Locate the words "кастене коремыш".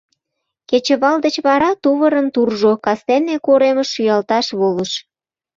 2.85-3.89